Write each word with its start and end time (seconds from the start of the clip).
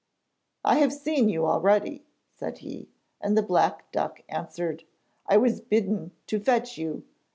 'I 0.65 0.77
have 0.77 0.93
seen 0.93 1.29
you 1.29 1.45
already,' 1.45 2.07
said 2.31 2.57
he, 2.65 2.89
and 3.21 3.37
the 3.37 3.43
black 3.43 3.91
duck 3.91 4.23
answered: 4.29 4.83
'I 5.29 5.37
was 5.37 5.61
bidden 5.61 6.09
to 6.25 6.39
fetch 6.39 6.75
you. 6.75 7.05